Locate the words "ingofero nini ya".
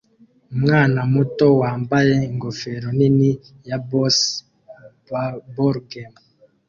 2.29-3.77